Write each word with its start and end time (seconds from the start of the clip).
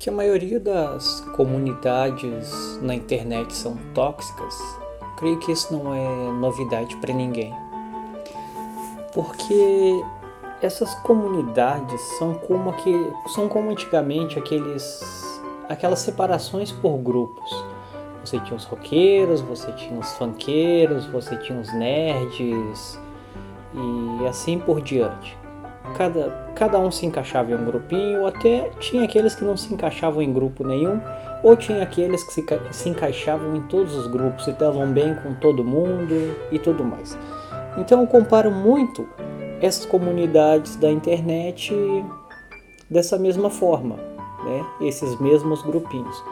que 0.00 0.08
a 0.08 0.12
maioria 0.12 0.58
das 0.58 1.20
comunidades 1.36 2.78
na 2.80 2.94
internet 2.94 3.54
são 3.54 3.76
tóxicas, 3.92 4.56
creio 5.18 5.38
que 5.38 5.52
isso 5.52 5.70
não 5.70 5.94
é 5.94 6.32
novidade 6.32 6.96
para 6.96 7.12
ninguém. 7.12 7.54
Porque 9.12 10.02
essas 10.62 10.94
comunidades 11.00 12.00
são 12.18 12.32
como 12.32 12.72
que 12.72 13.12
são 13.34 13.46
como 13.46 13.70
antigamente 13.70 14.38
aqueles 14.38 15.02
aquelas 15.68 15.98
separações 15.98 16.72
por 16.72 16.96
grupos. 16.96 17.50
Você 18.24 18.40
tinha 18.40 18.56
os 18.56 18.64
roqueiros, 18.64 19.42
você 19.42 19.70
tinha 19.72 20.00
os 20.00 20.12
funkeiros, 20.14 21.04
você 21.06 21.36
tinha 21.36 21.60
os 21.60 21.72
nerds 21.74 22.98
e 23.74 24.26
assim 24.26 24.58
por 24.58 24.80
diante 24.80 25.38
cada, 25.96 26.30
cada 26.54 26.78
um 26.78 26.90
se 26.90 27.06
encaixava 27.06 27.50
em 27.50 27.54
um 27.54 27.64
grupinho, 27.64 28.26
até 28.26 28.70
tinha 28.80 29.04
aqueles 29.04 29.34
que 29.34 29.44
não 29.44 29.56
se 29.56 29.72
encaixavam 29.72 30.22
em 30.22 30.32
grupo 30.32 30.66
nenhum, 30.66 31.00
ou 31.42 31.56
tinha 31.56 31.82
aqueles 31.82 32.22
que 32.22 32.32
se, 32.32 32.44
se 32.70 32.88
encaixavam 32.88 33.56
em 33.56 33.62
todos 33.62 33.94
os 33.96 34.06
grupos 34.06 34.46
e 34.46 34.50
estavam 34.50 34.90
bem 34.92 35.14
com 35.16 35.34
todo 35.34 35.64
mundo 35.64 36.36
e 36.50 36.58
tudo 36.58 36.84
mais. 36.84 37.16
Então 37.76 38.00
eu 38.00 38.06
comparo 38.06 38.50
muito 38.50 39.06
essas 39.60 39.84
comunidades 39.86 40.76
da 40.76 40.90
internet 40.90 41.74
dessa 42.88 43.18
mesma 43.18 43.50
forma, 43.50 43.96
né? 44.44 44.66
esses 44.80 45.18
mesmos 45.20 45.62
grupinhos. 45.62 46.22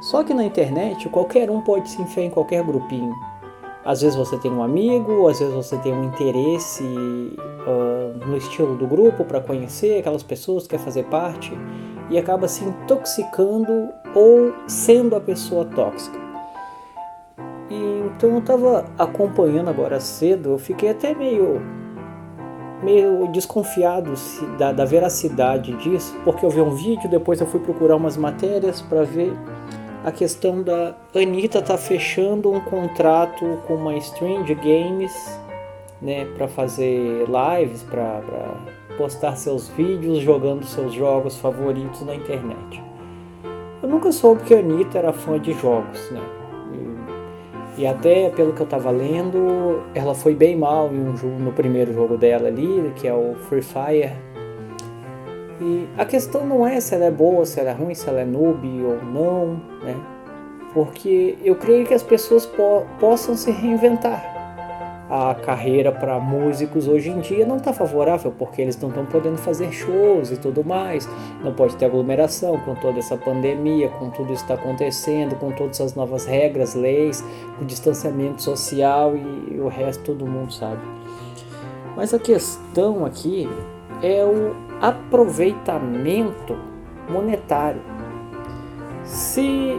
Só 0.00 0.24
que 0.24 0.32
na 0.32 0.44
internet 0.44 1.08
qualquer 1.10 1.50
um 1.50 1.60
pode 1.60 1.90
se 1.90 2.00
enfiar 2.00 2.24
em 2.24 2.30
qualquer 2.30 2.64
grupinho. 2.64 3.14
Às 3.84 4.02
vezes 4.02 4.16
você 4.16 4.36
tem 4.36 4.50
um 4.50 4.62
amigo, 4.62 5.26
às 5.28 5.38
vezes 5.38 5.54
você 5.54 5.76
tem 5.78 5.92
um 5.92 6.04
interesse 6.04 6.84
uh, 6.84 8.26
no 8.26 8.36
estilo 8.36 8.76
do 8.76 8.86
grupo 8.86 9.24
para 9.24 9.40
conhecer 9.40 10.00
aquelas 10.00 10.22
pessoas 10.22 10.64
que 10.64 10.70
quer 10.70 10.78
fazer 10.78 11.04
parte 11.04 11.52
e 12.10 12.18
acaba 12.18 12.46
se 12.46 12.62
intoxicando 12.62 13.88
ou 14.14 14.52
sendo 14.66 15.16
a 15.16 15.20
pessoa 15.20 15.64
tóxica. 15.64 16.18
E, 17.70 17.74
então 18.06 18.30
eu 18.30 18.38
estava 18.40 18.84
acompanhando 18.98 19.70
agora 19.70 19.98
cedo, 19.98 20.50
eu 20.50 20.58
fiquei 20.58 20.90
até 20.90 21.14
meio 21.14 21.60
meio 22.82 23.30
desconfiado 23.30 24.14
da, 24.58 24.72
da 24.72 24.86
veracidade 24.86 25.74
disso, 25.76 26.18
porque 26.24 26.44
eu 26.44 26.50
vi 26.50 26.62
um 26.62 26.70
vídeo, 26.70 27.10
depois 27.10 27.38
eu 27.38 27.46
fui 27.46 27.60
procurar 27.60 27.96
umas 27.96 28.16
matérias 28.16 28.80
para 28.80 29.02
ver 29.02 29.34
a 30.04 30.10
questão 30.10 30.62
da 30.62 30.94
Anitta 31.14 31.60
tá 31.60 31.76
fechando 31.76 32.50
um 32.50 32.60
contrato 32.60 33.58
com 33.66 33.74
uma 33.74 33.94
stream 33.96 34.44
de 34.44 34.54
games, 34.54 35.38
né, 36.00 36.26
para 36.36 36.48
fazer 36.48 37.26
lives, 37.26 37.82
para 37.82 38.22
postar 38.96 39.36
seus 39.36 39.68
vídeos 39.68 40.18
jogando 40.18 40.64
seus 40.64 40.94
jogos 40.94 41.36
favoritos 41.36 42.00
na 42.02 42.14
internet. 42.14 42.82
Eu 43.82 43.88
nunca 43.88 44.10
soube 44.12 44.42
que 44.44 44.54
a 44.54 44.58
Anitta 44.58 44.98
era 44.98 45.12
fã 45.12 45.38
de 45.38 45.52
jogos, 45.52 46.10
né? 46.10 46.20
E, 47.78 47.86
até 47.86 48.28
pelo 48.30 48.52
que 48.52 48.60
eu 48.60 48.66
tava 48.66 48.90
lendo, 48.90 49.82
ela 49.94 50.14
foi 50.14 50.34
bem 50.34 50.54
mal 50.56 50.86
um 50.86 51.38
no 51.38 51.52
primeiro 51.52 51.94
jogo 51.94 52.18
dela 52.18 52.48
ali, 52.48 52.92
que 52.96 53.08
é 53.08 53.14
o 53.14 53.34
Free 53.48 53.62
Fire 53.62 54.12
e 55.60 55.86
a 55.98 56.06
questão 56.06 56.46
não 56.46 56.66
é 56.66 56.80
se 56.80 56.94
ela 56.94 57.04
é 57.04 57.10
boa, 57.10 57.44
se 57.44 57.60
ela 57.60 57.70
é 57.70 57.72
ruim, 57.72 57.94
se 57.94 58.08
ela 58.08 58.20
é 58.20 58.24
noob 58.24 58.66
ou 58.82 59.04
não, 59.04 59.60
né? 59.82 59.94
Porque 60.72 61.36
eu 61.44 61.54
creio 61.56 61.86
que 61.86 61.92
as 61.92 62.02
pessoas 62.02 62.46
po 62.46 62.86
possam 62.98 63.36
se 63.36 63.50
reinventar. 63.50 64.38
A 65.10 65.34
carreira 65.34 65.90
para 65.90 66.20
músicos 66.20 66.86
hoje 66.86 67.10
em 67.10 67.18
dia 67.18 67.44
não 67.44 67.56
está 67.56 67.72
favorável 67.72 68.32
porque 68.38 68.62
eles 68.62 68.80
não 68.80 68.90
estão 68.90 69.04
podendo 69.04 69.36
fazer 69.38 69.72
shows 69.72 70.30
e 70.30 70.36
tudo 70.36 70.64
mais. 70.64 71.08
Não 71.42 71.52
pode 71.52 71.76
ter 71.76 71.86
aglomeração 71.86 72.56
com 72.60 72.76
toda 72.76 73.00
essa 73.00 73.16
pandemia, 73.16 73.88
com 73.88 74.08
tudo 74.10 74.32
isso 74.32 74.44
está 74.44 74.54
acontecendo, 74.54 75.34
com 75.34 75.50
todas 75.50 75.80
as 75.80 75.96
novas 75.96 76.24
regras, 76.24 76.76
leis, 76.76 77.24
o 77.60 77.64
distanciamento 77.64 78.40
social 78.40 79.16
e 79.16 79.58
o 79.60 79.66
resto 79.66 80.04
todo 80.04 80.24
mundo 80.24 80.52
sabe. 80.52 80.80
Mas 81.96 82.14
a 82.14 82.18
questão 82.20 83.04
aqui 83.04 83.48
é 84.00 84.24
o 84.24 84.69
aproveitamento 84.80 86.56
monetário. 87.08 87.80
Se, 89.04 89.78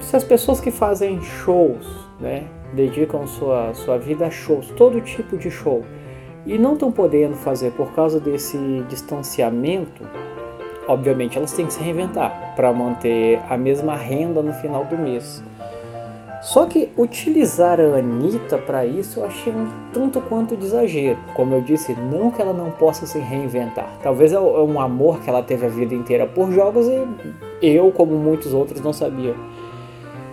se 0.00 0.16
as 0.16 0.24
pessoas 0.24 0.60
que 0.60 0.70
fazem 0.70 1.20
shows, 1.22 1.86
né, 2.20 2.44
dedicam 2.72 3.26
sua, 3.26 3.72
sua 3.74 3.98
vida 3.98 4.26
a 4.26 4.30
shows, 4.30 4.70
todo 4.70 5.00
tipo 5.00 5.36
de 5.36 5.50
show, 5.50 5.84
e 6.44 6.58
não 6.58 6.74
estão 6.74 6.90
podendo 6.90 7.36
fazer 7.36 7.70
por 7.72 7.92
causa 7.92 8.18
desse 8.18 8.58
distanciamento, 8.88 10.04
obviamente 10.88 11.38
elas 11.38 11.52
têm 11.52 11.66
que 11.66 11.72
se 11.72 11.80
reinventar 11.80 12.54
para 12.56 12.72
manter 12.72 13.40
a 13.48 13.56
mesma 13.56 13.94
renda 13.94 14.42
no 14.42 14.52
final 14.54 14.84
do 14.84 14.98
mês. 14.98 15.42
Só 16.42 16.66
que 16.66 16.90
utilizar 16.98 17.80
a 17.80 17.98
Anitta 17.98 18.58
para 18.58 18.84
isso 18.84 19.20
eu 19.20 19.26
achei 19.26 19.52
um 19.52 19.68
tanto 19.92 20.20
quanto 20.22 20.56
de 20.56 20.66
exagero. 20.66 21.16
Como 21.34 21.54
eu 21.54 21.60
disse, 21.60 21.94
não 21.94 22.32
que 22.32 22.42
ela 22.42 22.52
não 22.52 22.72
possa 22.72 23.06
se 23.06 23.20
reinventar. 23.20 23.88
Talvez 24.02 24.32
é, 24.32 24.36
é 24.36 24.40
um 24.40 24.80
amor 24.80 25.20
que 25.20 25.30
ela 25.30 25.40
teve 25.40 25.66
a 25.66 25.68
vida 25.68 25.94
inteira 25.94 26.26
por 26.26 26.50
jogos 26.50 26.88
e 26.88 27.06
eu, 27.62 27.92
como 27.92 28.14
muitos 28.16 28.52
outros, 28.52 28.80
não 28.80 28.92
sabia. 28.92 29.36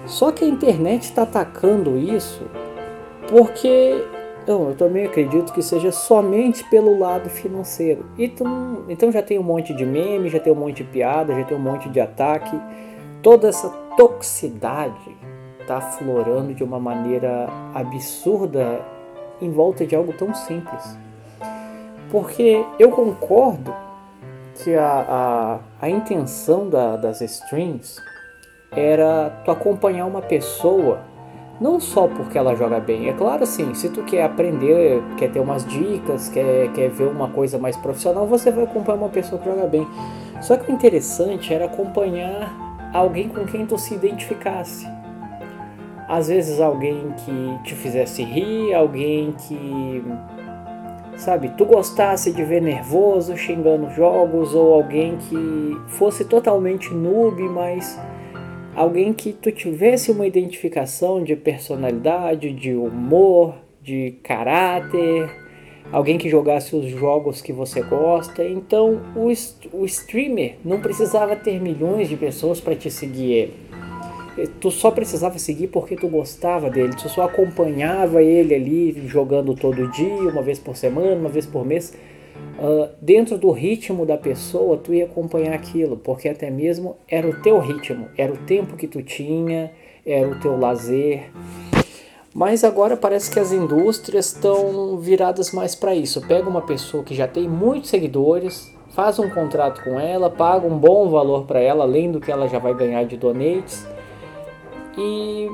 Só 0.07 0.31
que 0.31 0.43
a 0.43 0.47
internet 0.47 1.03
está 1.03 1.21
atacando 1.21 1.95
isso 1.95 2.41
porque 3.29 4.03
não, 4.47 4.69
eu 4.69 4.75
também 4.75 5.05
acredito 5.05 5.53
que 5.53 5.61
seja 5.61 5.91
somente 5.91 6.63
pelo 6.71 6.97
lado 6.97 7.29
financeiro. 7.29 8.07
Então, 8.17 8.83
então 8.89 9.11
já 9.11 9.21
tem 9.21 9.37
um 9.37 9.43
monte 9.43 9.75
de 9.75 9.85
meme, 9.85 10.27
já 10.27 10.39
tem 10.39 10.51
um 10.51 10.55
monte 10.55 10.77
de 10.77 10.85
piada, 10.85 11.35
já 11.35 11.43
tem 11.43 11.55
um 11.55 11.61
monte 11.61 11.87
de 11.87 11.99
ataque. 11.99 12.59
Toda 13.21 13.47
essa 13.47 13.69
toxicidade 13.95 15.28
está 15.69 15.77
aflorando 15.77 16.55
de 16.55 16.63
uma 16.63 16.79
maneira 16.79 17.47
absurda 17.75 18.81
em 19.39 19.51
volta 19.51 19.85
de 19.85 19.95
algo 19.95 20.11
tão 20.13 20.33
simples. 20.33 20.97
Porque 22.09 22.65
eu 22.79 22.89
concordo 22.89 23.71
que 24.55 24.73
a, 24.73 25.05
a, 25.07 25.85
a 25.85 25.89
intenção 25.89 26.67
da, 26.67 26.95
das 26.95 27.21
streams 27.21 28.01
era 28.71 29.29
tu 29.45 29.51
acompanhar 29.51 30.07
uma 30.07 30.23
pessoa 30.23 31.01
não 31.61 31.79
só 31.79 32.07
porque 32.07 32.37
ela 32.37 32.55
joga 32.55 32.79
bem. 32.79 33.07
É 33.07 33.13
claro 33.13 33.43
assim, 33.43 33.75
se 33.75 33.89
tu 33.89 34.01
quer 34.03 34.23
aprender, 34.23 35.03
quer 35.17 35.29
ter 35.29 35.39
umas 35.39 35.63
dicas, 35.65 36.29
quer, 36.29 36.71
quer 36.73 36.89
ver 36.89 37.07
uma 37.07 37.29
coisa 37.29 37.59
mais 37.59 37.77
profissional, 37.77 38.25
você 38.25 38.49
vai 38.49 38.63
acompanhar 38.63 38.97
uma 38.97 39.09
pessoa 39.09 39.39
que 39.39 39.47
joga 39.47 39.67
bem. 39.67 39.87
Só 40.41 40.57
que 40.57 40.71
o 40.71 40.73
interessante 40.73 41.53
era 41.53 41.65
acompanhar 41.65 42.91
alguém 42.91 43.29
com 43.29 43.45
quem 43.45 43.67
tu 43.67 43.77
se 43.77 43.93
identificasse 43.93 44.98
às 46.09 46.27
vezes 46.27 46.59
alguém 46.59 47.13
que 47.23 47.63
te 47.63 47.75
fizesse 47.75 48.23
rir, 48.23 48.73
alguém 48.73 49.31
que, 49.47 50.03
sabe, 51.15 51.49
tu 51.49 51.65
gostasse 51.65 52.31
de 52.31 52.43
ver 52.43 52.63
nervoso, 52.63 53.37
xingando 53.37 53.91
jogos, 53.91 54.55
ou 54.55 54.73
alguém 54.73 55.17
que 55.17 55.77
fosse 55.89 56.25
totalmente 56.25 56.91
noob, 56.91 57.43
mas 57.43 57.99
alguém 58.75 59.13
que 59.13 59.31
tu 59.31 59.51
tivesse 59.51 60.09
uma 60.09 60.25
identificação 60.25 61.23
de 61.23 61.35
personalidade, 61.35 62.51
de 62.53 62.73
humor, 62.73 63.53
de 63.79 64.17
caráter, 64.23 65.29
alguém 65.91 66.17
que 66.17 66.27
jogasse 66.27 66.75
os 66.75 66.89
jogos 66.89 67.39
que 67.39 67.53
você 67.53 67.83
gosta. 67.83 68.43
Então 68.43 68.99
o, 69.15 69.27
o 69.77 69.85
streamer 69.85 70.55
não 70.65 70.81
precisava 70.81 71.35
ter 71.35 71.61
milhões 71.61 72.09
de 72.09 72.17
pessoas 72.17 72.59
para 72.59 72.75
te 72.75 72.89
seguir 72.89 73.31
ele 73.31 73.68
tu 74.47 74.71
só 74.71 74.91
precisava 74.91 75.37
seguir 75.39 75.67
porque 75.67 75.95
tu 75.95 76.07
gostava 76.07 76.69
dele, 76.69 76.93
tu 76.95 77.09
só 77.09 77.23
acompanhava 77.23 78.21
ele 78.21 78.53
ali 78.53 79.07
jogando 79.07 79.53
todo 79.55 79.89
dia, 79.91 80.29
uma 80.29 80.41
vez 80.41 80.59
por 80.59 80.75
semana, 80.75 81.15
uma 81.15 81.29
vez 81.29 81.45
por 81.45 81.65
mês. 81.65 81.93
Uh, 82.57 82.89
dentro 83.01 83.37
do 83.37 83.51
ritmo 83.51 84.05
da 84.05 84.17
pessoa, 84.17 84.77
tu 84.77 84.93
ia 84.93 85.05
acompanhar 85.05 85.53
aquilo, 85.53 85.97
porque 85.97 86.27
até 86.27 86.49
mesmo 86.49 86.97
era 87.07 87.27
o 87.27 87.41
teu 87.41 87.59
ritmo, 87.59 88.07
era 88.17 88.31
o 88.31 88.37
tempo 88.37 88.75
que 88.75 88.87
tu 88.87 89.01
tinha, 89.01 89.71
era 90.05 90.27
o 90.27 90.39
teu 90.39 90.57
lazer. 90.57 91.31
Mas 92.33 92.63
agora 92.63 92.95
parece 92.95 93.31
que 93.31 93.39
as 93.39 93.51
indústrias 93.51 94.27
estão 94.27 94.97
viradas 94.97 95.51
mais 95.51 95.73
para 95.73 95.95
isso. 95.95 96.21
Pega 96.27 96.47
uma 96.47 96.61
pessoa 96.61 97.03
que 97.03 97.15
já 97.15 97.27
tem 97.27 97.47
muitos 97.49 97.89
seguidores, 97.89 98.71
faz 98.89 99.17
um 99.19 99.29
contrato 99.29 99.83
com 99.83 99.99
ela, 99.99 100.29
paga 100.29 100.67
um 100.67 100.77
bom 100.77 101.09
valor 101.09 101.45
para 101.45 101.59
ela, 101.59 101.83
além 101.83 102.11
do 102.11 102.19
que 102.19 102.31
ela 102.31 102.47
já 102.47 102.59
vai 102.59 102.73
ganhar 102.73 103.03
de 103.05 103.17
donates 103.17 103.85
e 104.99 105.49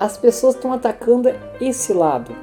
as 0.00 0.16
pessoas 0.16 0.54
estão 0.54 0.72
atacando 0.72 1.30
esse 1.60 1.92
lado, 1.92 2.34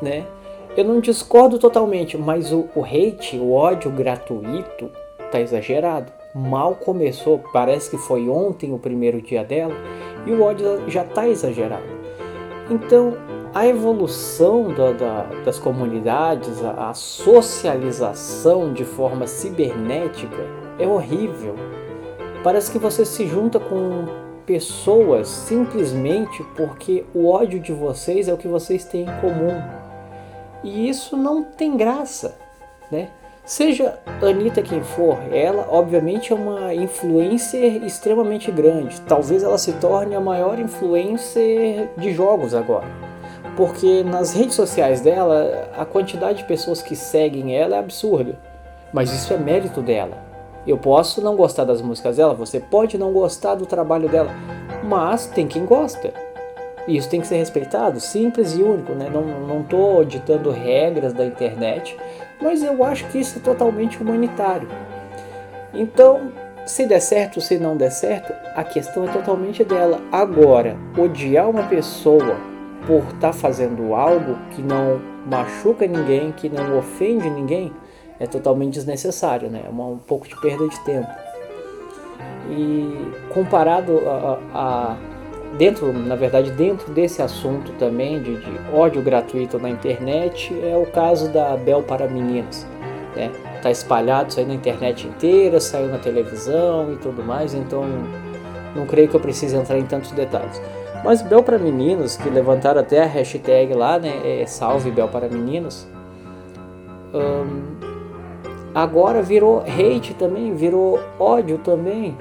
né? 0.00 0.26
Eu 0.74 0.84
não 0.84 1.00
discordo 1.00 1.58
totalmente, 1.58 2.16
mas 2.16 2.52
o, 2.52 2.68
o 2.74 2.82
hate, 2.82 3.38
o 3.38 3.52
ódio 3.52 3.90
gratuito, 3.90 4.90
tá 5.30 5.40
exagerado. 5.40 6.12
Mal 6.34 6.74
começou, 6.74 7.42
parece 7.52 7.90
que 7.90 7.98
foi 7.98 8.28
ontem 8.28 8.72
o 8.72 8.78
primeiro 8.78 9.20
dia 9.20 9.44
dela, 9.44 9.74
e 10.26 10.32
o 10.32 10.42
ódio 10.42 10.88
já 10.88 11.04
tá 11.04 11.28
exagerado. 11.28 11.96
Então, 12.70 13.16
a 13.54 13.66
evolução 13.66 14.68
da, 14.74 14.92
da, 14.92 15.22
das 15.44 15.58
comunidades, 15.58 16.62
a, 16.62 16.90
a 16.90 16.94
socialização 16.94 18.72
de 18.72 18.84
forma 18.84 19.26
cibernética 19.26 20.36
É 20.78 20.86
horrível. 20.86 21.54
Parece 22.44 22.70
que 22.70 22.78
você 22.78 23.04
se 23.06 23.26
junta 23.26 23.58
com 23.58 24.25
pessoas 24.46 25.28
simplesmente 25.28 26.42
porque 26.56 27.04
o 27.12 27.28
ódio 27.28 27.58
de 27.58 27.72
vocês 27.72 28.28
é 28.28 28.32
o 28.32 28.38
que 28.38 28.48
vocês 28.48 28.84
têm 28.84 29.02
em 29.02 29.20
comum. 29.20 29.60
E 30.62 30.88
isso 30.88 31.16
não 31.16 31.42
tem 31.42 31.76
graça, 31.76 32.36
né? 32.90 33.10
Seja 33.44 33.96
Anitta 34.20 34.60
quem 34.60 34.82
for, 34.82 35.18
ela 35.32 35.68
obviamente 35.70 36.32
é 36.32 36.34
uma 36.34 36.74
influencer 36.74 37.84
extremamente 37.84 38.50
grande. 38.50 39.00
Talvez 39.02 39.44
ela 39.44 39.56
se 39.56 39.72
torne 39.74 40.16
a 40.16 40.20
maior 40.20 40.58
influencer 40.58 41.90
de 41.96 42.12
jogos 42.12 42.54
agora. 42.54 42.86
Porque 43.56 44.02
nas 44.02 44.34
redes 44.34 44.56
sociais 44.56 45.00
dela, 45.00 45.68
a 45.76 45.84
quantidade 45.84 46.38
de 46.38 46.44
pessoas 46.44 46.82
que 46.82 46.96
seguem 46.96 47.56
ela 47.56 47.76
é 47.76 47.78
absurda. 47.78 48.36
Mas 48.92 49.12
isso 49.12 49.32
é 49.32 49.36
mérito 49.36 49.80
dela. 49.80 50.25
Eu 50.66 50.76
posso 50.76 51.22
não 51.22 51.36
gostar 51.36 51.64
das 51.64 51.80
músicas 51.80 52.16
dela, 52.16 52.34
você 52.34 52.58
pode 52.58 52.98
não 52.98 53.12
gostar 53.12 53.54
do 53.54 53.66
trabalho 53.66 54.08
dela, 54.08 54.30
mas 54.82 55.26
tem 55.26 55.46
quem 55.46 55.64
gosta. 55.64 56.12
E 56.88 56.96
isso 56.96 57.08
tem 57.08 57.20
que 57.20 57.26
ser 57.26 57.36
respeitado, 57.36 57.98
simples 58.00 58.56
e 58.56 58.62
único, 58.62 58.92
né? 58.92 59.10
Não 59.10 59.60
estou 59.60 60.04
ditando 60.04 60.50
regras 60.50 61.12
da 61.12 61.24
internet, 61.24 61.96
mas 62.40 62.62
eu 62.62 62.82
acho 62.84 63.06
que 63.08 63.18
isso 63.18 63.38
é 63.38 63.42
totalmente 63.42 64.00
humanitário. 64.00 64.68
Então, 65.74 66.32
se 66.64 66.86
der 66.86 67.00
certo, 67.00 67.40
se 67.40 67.58
não 67.58 67.76
der 67.76 67.90
certo, 67.90 68.32
a 68.54 68.64
questão 68.64 69.04
é 69.04 69.08
totalmente 69.08 69.62
dela. 69.62 70.00
Agora, 70.10 70.76
odiar 70.98 71.48
uma 71.48 71.64
pessoa 71.64 72.36
por 72.86 73.02
estar 73.04 73.18
tá 73.20 73.32
fazendo 73.32 73.94
algo 73.94 74.36
que 74.50 74.62
não 74.62 75.00
machuca 75.26 75.86
ninguém, 75.86 76.32
que 76.32 76.48
não 76.48 76.78
ofende 76.78 77.28
ninguém, 77.28 77.72
é 78.18 78.26
totalmente 78.26 78.74
desnecessário, 78.74 79.50
né? 79.50 79.62
É 79.66 79.70
um 79.70 79.98
pouco 79.98 80.26
de 80.26 80.38
perda 80.40 80.66
de 80.68 80.78
tempo. 80.80 81.08
E 82.50 83.12
comparado 83.32 84.00
a, 84.08 84.38
a 84.54 84.96
dentro, 85.56 85.92
na 85.92 86.14
verdade, 86.14 86.50
dentro 86.50 86.92
desse 86.92 87.22
assunto 87.22 87.72
também 87.72 88.22
de, 88.22 88.36
de, 88.36 88.60
ódio 88.72 89.02
gratuito 89.02 89.58
na 89.58 89.68
internet 89.68 90.54
é 90.62 90.76
o 90.76 90.86
caso 90.86 91.28
da 91.30 91.56
Bel 91.56 91.82
para 91.82 92.06
meninas, 92.06 92.66
né? 93.14 93.30
Tá 93.62 93.70
espalhado 93.70 94.30
isso 94.30 94.40
aí 94.40 94.46
na 94.46 94.54
internet 94.54 95.06
inteira, 95.06 95.60
saiu 95.60 95.88
na 95.88 95.98
televisão 95.98 96.92
e 96.92 96.96
tudo 96.96 97.22
mais, 97.22 97.54
então 97.54 97.84
não 98.74 98.86
creio 98.86 99.08
que 99.08 99.16
eu 99.16 99.20
precise 99.20 99.56
entrar 99.56 99.78
em 99.78 99.86
tantos 99.86 100.12
detalhes. 100.12 100.60
Mas 101.04 101.22
Bel 101.22 101.42
para 101.42 101.58
meninas, 101.58 102.16
que 102.16 102.28
levantaram 102.28 102.80
até 102.80 103.02
a 103.02 103.06
hashtag 103.06 103.74
lá, 103.74 103.98
né? 103.98 104.40
É 104.42 104.46
salve 104.46 104.90
Bel 104.90 105.08
para 105.08 105.28
meninas. 105.28 105.88
Agora 108.76 109.22
virou 109.22 109.60
hate 109.60 110.14
também, 110.14 110.54
virou 110.54 111.00
ódio 111.18 111.58
também 111.58 112.16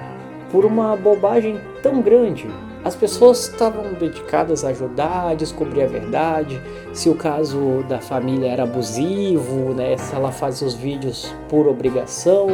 por 0.52 0.66
uma 0.66 0.96
bobagem 0.96 1.60
tão 1.84 2.02
grande 2.02 2.48
as 2.86 2.96
pessoas 2.96 3.50
estavam 3.50 3.94
dedicadas 3.94 4.64
a 4.64 4.70
ajudar, 4.70 5.30
a 5.30 5.34
descobrir 5.34 5.82
a 5.82 5.88
verdade, 5.88 6.62
se 6.94 7.10
o 7.10 7.16
caso 7.16 7.84
da 7.90 8.00
família 8.00 8.48
era 8.48 8.62
abusivo, 8.62 9.74
né, 9.74 9.98
se 9.98 10.14
ela 10.14 10.32
fazia 10.32 10.68
os 10.68 10.76
vídeos 10.76 11.34
por 11.50 11.68
obrigação. 11.68 12.50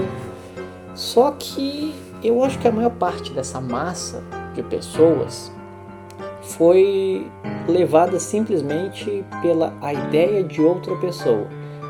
Só 0.95 1.31
que 1.31 1.93
eu 2.23 2.41
acho 2.45 2.57
que 2.59 2.67
a 2.69 2.71
maior 2.71 2.91
parte 2.91 3.33
dessa 3.33 3.59
massa 3.59 4.23
de 4.53 4.63
pessoas 4.63 5.51
foi 6.41 7.29
levada 7.67 8.17
simplesmente 8.17 9.25
pela 9.41 9.73
a 9.81 9.93
ideia 9.93 10.41
de 10.45 10.61
outra 10.61 10.95
pessoa. 10.95 11.45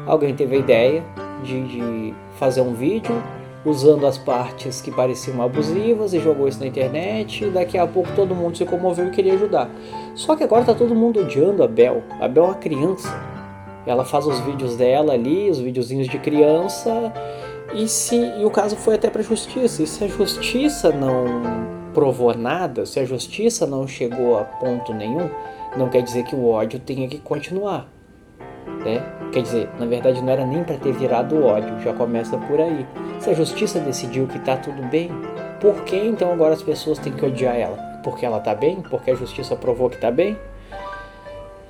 Alguém 0.08 0.34
teve 0.34 0.56
a 0.56 0.60
ideia 0.60 1.04
de, 1.44 1.68
de 1.68 2.14
fazer 2.38 2.62
um 2.62 2.74
vídeo 2.74 3.22
usando 3.64 4.08
as 4.08 4.18
partes 4.18 4.82
que 4.82 4.92
pareciam 4.92 5.42
abusivas 5.42 6.14
e 6.14 6.20
jogou 6.20 6.48
isso 6.48 6.60
na 6.60 6.68
internet. 6.68 7.46
Daqui 7.50 7.78
a 7.78 7.86
pouco 7.86 8.10
todo 8.16 8.34
mundo 8.34 8.58
se 8.58 8.66
comoveu 8.66 9.08
e 9.08 9.12
queria 9.12 9.34
ajudar. 9.34 9.70
Só 10.16 10.36
que 10.36 10.44
agora 10.44 10.66
tá 10.66 10.74
todo 10.74 10.96
mundo 10.96 11.22
odiando 11.22 11.64
a 11.64 11.68
Bel. 11.68 12.04
A 12.20 12.28
Bel 12.28 12.44
é 12.44 12.48
uma 12.48 12.56
criança. 12.56 13.10
Ela 13.86 14.06
faz 14.06 14.26
os 14.26 14.40
vídeos 14.42 14.76
dela 14.76 15.14
ali, 15.14 15.50
os 15.50 15.60
videozinhos 15.60 16.08
de 16.08 16.18
criança. 16.18 17.14
E, 17.74 17.88
se, 17.88 18.16
e 18.16 18.46
o 18.46 18.52
caso 18.52 18.76
foi 18.76 18.96
até 18.96 19.10
para 19.10 19.22
a 19.22 19.24
justiça. 19.24 19.84
E 19.84 19.88
se 19.88 20.04
a 20.04 20.08
justiça 20.08 20.92
não 20.92 21.26
provou 21.94 22.34
nada, 22.36 22.86
se 22.86 23.00
a 23.00 23.06
justiça 23.06 23.66
não 23.66 23.88
chegou 23.88 24.38
a 24.38 24.44
ponto 24.44 24.94
nenhum, 24.94 25.30
não 25.78 25.90
quer 25.90 26.02
dizer 26.02 26.24
que 26.24 26.36
o 26.36 26.48
ódio 26.48 26.80
tenha 26.80 27.08
que 27.08 27.20
continuar. 27.20 27.88
Né? 28.84 29.04
Quer 29.32 29.44
dizer, 29.44 29.70
na 29.80 29.86
verdade 29.86 30.22
não 30.22 30.30
era 30.30 30.46
nem 30.46 30.64
para 30.64 30.78
ter 30.78 30.92
virado 30.92 31.44
ódio, 31.44 31.80
já 31.82 31.94
começa 31.94 32.38
por 32.38 32.60
aí. 32.60 32.86
Se 33.20 33.30
a 33.30 33.34
justiça 33.34 33.80
decidiu 33.80 34.28
que 34.28 34.40
tá 34.40 34.58
tudo 34.58 34.82
bem, 34.90 35.12
por 35.60 35.84
que 35.84 35.96
então 35.96 36.32
agora 36.32 36.54
as 36.54 36.64
pessoas 36.64 36.98
têm 36.98 37.14
que 37.14 37.26
odiar 37.26 37.56
ela? 37.56 37.78
Porque 38.04 38.26
ela 38.26 38.40
tá 38.40 38.56
bem? 38.56 38.82
Porque 38.82 39.12
a 39.12 39.16
justiça 39.16 39.56
provou 39.56 39.90
que 39.90 39.98
tá 39.98 40.10
bem? 40.10 40.38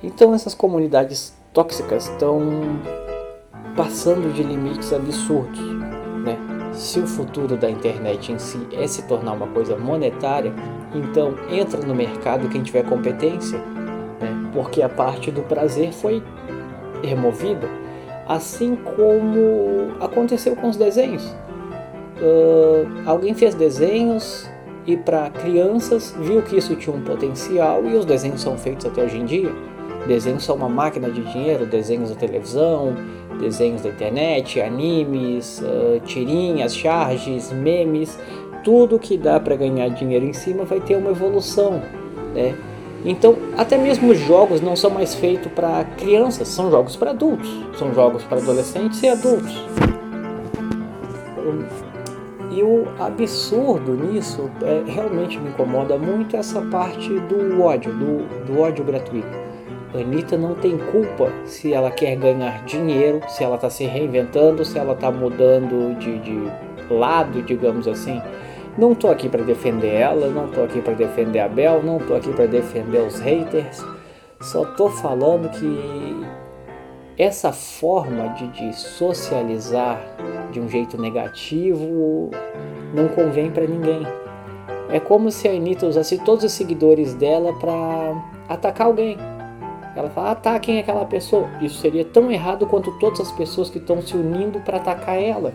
Então 0.02 0.34
essas 0.34 0.54
comunidades 0.54 1.36
tóxicas 1.52 2.08
estão 2.08 2.40
passando 3.76 4.32
de 4.32 4.42
limites 4.42 4.92
absurdos, 4.92 5.60
né? 6.24 6.36
Se 6.72 6.98
o 6.98 7.06
futuro 7.06 7.56
da 7.56 7.70
internet 7.70 8.32
em 8.32 8.38
si 8.38 8.66
é 8.72 8.86
se 8.86 9.02
tornar 9.02 9.32
uma 9.32 9.46
coisa 9.48 9.76
monetária, 9.76 10.52
então 10.94 11.34
entra 11.50 11.80
no 11.80 11.94
mercado 11.94 12.48
quem 12.48 12.62
tiver 12.62 12.84
competência, 12.84 13.58
né? 13.58 14.50
Porque 14.54 14.82
a 14.82 14.88
parte 14.88 15.30
do 15.30 15.42
prazer 15.42 15.92
foi 15.92 16.22
removida, 17.02 17.68
assim 18.28 18.76
como 18.76 19.92
aconteceu 20.00 20.56
com 20.56 20.68
os 20.68 20.76
desenhos. 20.76 21.24
Uh, 22.20 22.86
alguém 23.04 23.34
fez 23.34 23.54
desenhos 23.54 24.48
e 24.86 24.96
para 24.96 25.30
crianças 25.30 26.14
viu 26.20 26.42
que 26.42 26.56
isso 26.56 26.74
tinha 26.76 26.94
um 26.94 27.02
potencial 27.02 27.84
e 27.84 27.94
os 27.94 28.04
desenhos 28.04 28.40
são 28.40 28.56
feitos 28.56 28.86
até 28.86 29.02
hoje 29.02 29.18
em 29.18 29.24
dia. 29.24 29.52
Desenhos 30.06 30.44
são 30.44 30.56
uma 30.56 30.68
máquina 30.68 31.10
de 31.10 31.22
dinheiro, 31.32 31.64
desenhos 31.66 32.10
da 32.10 32.16
televisão, 32.16 32.94
desenhos 33.40 33.82
da 33.82 33.88
internet, 33.88 34.60
animes, 34.60 35.60
uh, 35.60 36.00
tirinhas, 36.04 36.74
charges, 36.76 37.52
memes, 37.52 38.18
tudo 38.64 38.98
que 38.98 39.16
dá 39.16 39.38
para 39.40 39.56
ganhar 39.56 39.88
dinheiro 39.88 40.24
em 40.24 40.32
cima 40.32 40.64
vai 40.64 40.80
ter 40.80 40.96
uma 40.96 41.10
evolução, 41.10 41.82
né? 42.34 42.54
Então, 43.04 43.36
até 43.56 43.76
mesmo 43.76 44.12
os 44.12 44.18
jogos 44.18 44.60
não 44.60 44.76
são 44.76 44.90
mais 44.90 45.14
feitos 45.14 45.50
para 45.52 45.84
crianças, 45.96 46.48
são 46.48 46.70
jogos 46.70 46.94
para 46.94 47.10
adultos, 47.10 47.50
são 47.76 47.92
jogos 47.92 48.22
para 48.24 48.38
adolescentes 48.38 49.02
e 49.02 49.08
adultos. 49.08 49.52
E 52.50 52.62
o 52.62 52.86
absurdo 53.00 53.94
nisso 53.94 54.50
é, 54.62 54.82
realmente 54.86 55.38
me 55.38 55.48
incomoda 55.48 55.96
muito 55.96 56.36
essa 56.36 56.60
parte 56.60 57.08
do 57.20 57.62
ódio, 57.62 57.92
do, 57.92 58.44
do 58.44 58.60
ódio 58.60 58.84
gratuito. 58.84 59.42
Anitta 59.94 60.36
não 60.38 60.54
tem 60.54 60.78
culpa 60.78 61.30
se 61.44 61.72
ela 61.72 61.90
quer 61.90 62.16
ganhar 62.16 62.64
dinheiro, 62.64 63.20
se 63.28 63.42
ela 63.42 63.56
está 63.56 63.68
se 63.68 63.84
reinventando, 63.84 64.64
se 64.64 64.78
ela 64.78 64.92
está 64.94 65.10
mudando 65.10 65.98
de, 65.98 66.18
de 66.18 66.52
lado, 66.90 67.42
digamos 67.42 67.88
assim. 67.88 68.20
Não 68.76 68.94
tô 68.94 69.08
aqui 69.08 69.28
para 69.28 69.42
defender 69.42 69.92
ela, 69.94 70.28
não 70.28 70.48
tô 70.48 70.62
aqui 70.62 70.80
para 70.80 70.94
defender 70.94 71.40
a 71.40 71.48
Bel, 71.48 71.82
não 71.82 71.98
tô 71.98 72.14
aqui 72.14 72.32
para 72.32 72.46
defender 72.46 73.00
os 73.00 73.18
haters. 73.20 73.84
Só 74.40 74.64
tô 74.64 74.88
falando 74.88 75.50
que 75.50 76.26
essa 77.18 77.52
forma 77.52 78.28
de, 78.30 78.48
de 78.48 78.74
socializar 78.74 80.00
de 80.50 80.58
um 80.58 80.68
jeito 80.68 81.00
negativo 81.00 82.30
não 82.94 83.08
convém 83.08 83.50
para 83.50 83.66
ninguém. 83.66 84.06
É 84.90 84.98
como 84.98 85.30
se 85.30 85.48
a 85.48 85.52
Anitta 85.52 85.86
usasse 85.86 86.18
todos 86.18 86.44
os 86.44 86.52
seguidores 86.52 87.14
dela 87.14 87.52
para 87.58 88.14
atacar 88.48 88.86
alguém. 88.86 89.16
Ela 89.94 90.08
fala, 90.08 90.30
ataquem 90.30 90.78
aquela 90.78 91.04
pessoa. 91.04 91.48
Isso 91.60 91.78
seria 91.80 92.04
tão 92.04 92.30
errado 92.30 92.66
quanto 92.66 92.90
todas 92.98 93.20
as 93.20 93.32
pessoas 93.32 93.68
que 93.68 93.78
estão 93.78 94.00
se 94.00 94.16
unindo 94.16 94.60
para 94.60 94.78
atacar 94.78 95.20
ela. 95.22 95.52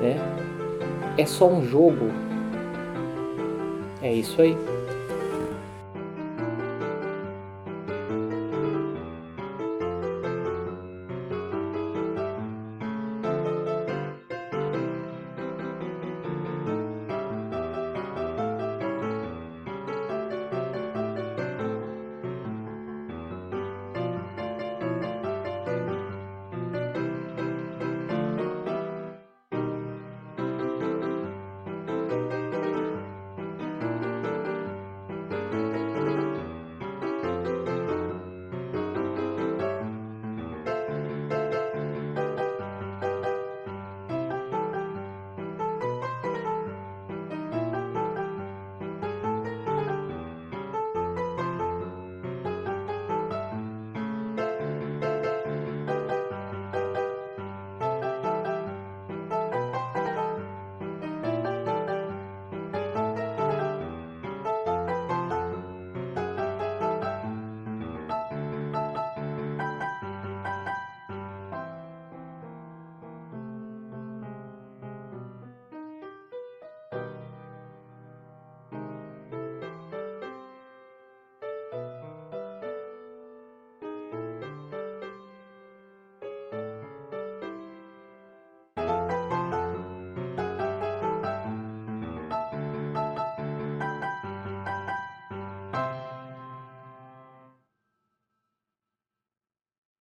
Né? 0.00 0.39
É 1.16 1.26
só 1.26 1.48
um 1.48 1.64
jogo. 1.64 2.10
É 4.02 4.12
isso 4.12 4.40
aí. 4.40 4.56